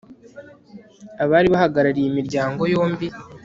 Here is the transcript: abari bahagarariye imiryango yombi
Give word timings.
abari 1.23 1.47
bahagarariye 1.53 2.07
imiryango 2.09 2.61
yombi 2.73 3.07